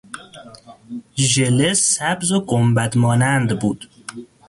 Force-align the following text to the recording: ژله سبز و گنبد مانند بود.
ژله 1.31 1.69
سبز 1.93 2.31
و 2.31 2.45
گنبد 2.49 2.93
مانند 3.01 3.59
بود. 3.59 3.87